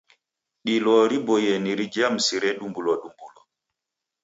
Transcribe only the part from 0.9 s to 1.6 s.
riboie